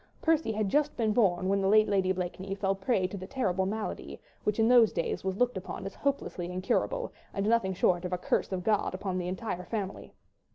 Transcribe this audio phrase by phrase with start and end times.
[0.19, 3.27] Percy had just been born when the late Lady Blakeney fell a prey to the
[3.27, 8.03] terrible malady which in those days was looked upon as hopelessly incurable and nothing short
[8.03, 10.15] of a curse of God upon the entire family.